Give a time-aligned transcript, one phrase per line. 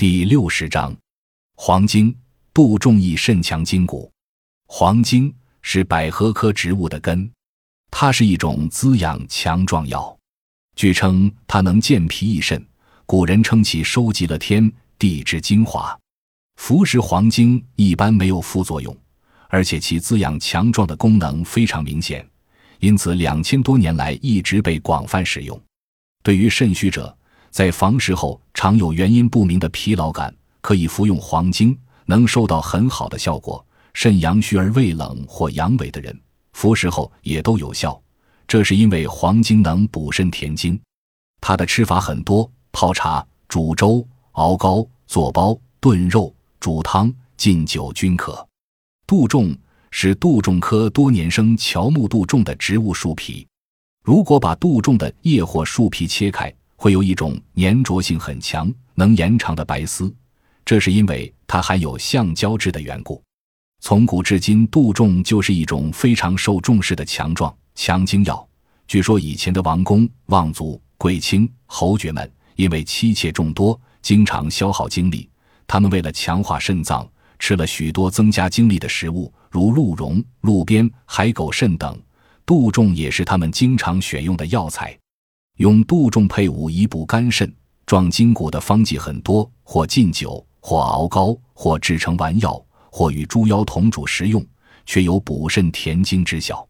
[0.00, 0.96] 第六十章，
[1.56, 2.16] 黄精，
[2.54, 4.08] 杜仲益肾强筋骨。
[4.68, 7.28] 黄精是百合科植物的根，
[7.90, 10.16] 它是一种滋养强壮药。
[10.76, 12.64] 据称，它能健脾益肾，
[13.06, 15.98] 古人称其收集了天地之精华。
[16.58, 18.96] 服食黄精一般没有副作用，
[19.48, 22.24] 而且其滋养强壮的功能非常明显，
[22.78, 25.60] 因此两千多年来一直被广泛使用。
[26.22, 27.18] 对于肾虚者，
[27.50, 31.76] 在房事后常有原因不明的疲劳感，可以服用黄精，
[32.06, 33.64] 能收到很好的效果。
[33.94, 36.16] 肾阳虚而胃冷或阳痿的人，
[36.52, 38.00] 服食后也都有效。
[38.46, 40.80] 这是因为黄精能补肾填精。
[41.40, 48.46] 它的吃法很多：泡茶、煮粥、熬膏、做煲、炖肉、煮汤、浸酒均可。
[49.06, 49.56] 杜仲
[49.90, 53.46] 是杜仲科多年生乔木杜仲的植物树皮。
[54.04, 60.14] 如果把杜仲的叶或树皮切开，会有一种粘着性很强、能延长的白丝，
[60.64, 63.20] 这是因为它含有橡胶质的缘故。
[63.80, 68.48] 从古至今，杜仲就是一种非常受重视的强壮强精药。
[68.86, 75.28] 据说以前的王公、望族、贵卿、侯爵们因为妻妾众多，经常消耗精力，
[75.66, 77.04] 他们为了强化肾脏，
[77.40, 82.00] 吃了许多增加精力的食物，如鹿茸、鹿鞭、海狗肾等。
[82.46, 84.96] 杜仲也是他们经常选用的药材。
[85.58, 87.52] 用杜仲配伍以补肝肾、
[87.84, 94.44] 壮筋骨的方剂很多，或浸酒，或熬膏，或制成丸药，或与猪腰同煮食用，
[94.86, 96.64] 却有补肾填精之效。